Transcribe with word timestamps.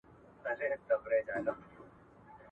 زه 0.85 0.95
بايد 1.05 1.27
نان 1.29 1.45
وخورم، 1.47 1.89